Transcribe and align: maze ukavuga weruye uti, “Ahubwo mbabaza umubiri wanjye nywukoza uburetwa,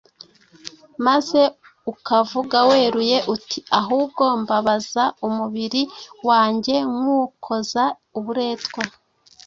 maze 1.05 1.41
ukavuga 1.91 2.57
weruye 2.69 3.17
uti, 3.35 3.59
“Ahubwo 3.79 4.23
mbabaza 4.41 5.03
umubiri 5.27 5.83
wanjye 6.27 6.75
nywukoza 6.99 7.83
uburetwa, 8.17 8.83